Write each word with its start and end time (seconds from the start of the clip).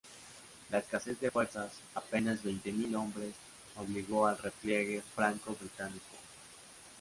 La 0.71 0.79
escasez 0.79 1.19
de 1.19 1.29
fuerzas 1.29 1.73
—apenas 1.93 2.41
veinte 2.43 2.71
mil 2.71 2.95
hombres— 2.95 3.35
obligó 3.75 4.25
al 4.25 4.39
repliegue 4.39 4.99
franco-británico. 5.13 6.15